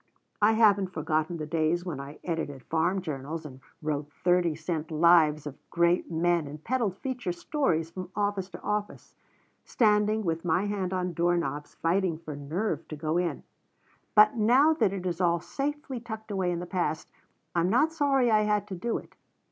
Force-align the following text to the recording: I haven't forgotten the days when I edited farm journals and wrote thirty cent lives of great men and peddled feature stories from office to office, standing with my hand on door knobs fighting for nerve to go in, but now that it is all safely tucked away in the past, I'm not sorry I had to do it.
I 0.41 0.53
haven't 0.53 0.87
forgotten 0.93 1.37
the 1.37 1.45
days 1.45 1.85
when 1.85 1.99
I 1.99 2.17
edited 2.23 2.63
farm 2.63 3.03
journals 3.03 3.45
and 3.45 3.59
wrote 3.83 4.11
thirty 4.23 4.55
cent 4.55 4.89
lives 4.89 5.45
of 5.45 5.59
great 5.69 6.09
men 6.11 6.47
and 6.47 6.63
peddled 6.63 6.97
feature 6.97 7.31
stories 7.31 7.91
from 7.91 8.09
office 8.15 8.49
to 8.49 8.61
office, 8.63 9.13
standing 9.63 10.23
with 10.23 10.43
my 10.43 10.65
hand 10.65 10.91
on 10.91 11.13
door 11.13 11.37
knobs 11.37 11.75
fighting 11.75 12.17
for 12.17 12.35
nerve 12.35 12.87
to 12.87 12.95
go 12.95 13.19
in, 13.19 13.43
but 14.15 14.35
now 14.35 14.73
that 14.73 14.91
it 14.91 15.05
is 15.05 15.21
all 15.21 15.39
safely 15.39 15.99
tucked 15.99 16.31
away 16.31 16.49
in 16.49 16.57
the 16.61 16.65
past, 16.65 17.11
I'm 17.53 17.69
not 17.69 17.93
sorry 17.93 18.31
I 18.31 18.41
had 18.41 18.65
to 18.69 18.75
do 18.75 18.97
it. 18.97 19.15